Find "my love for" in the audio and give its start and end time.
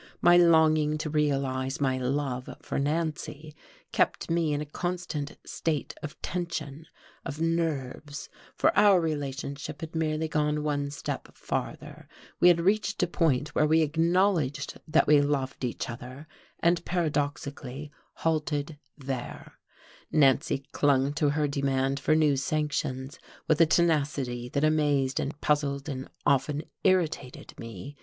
1.79-2.79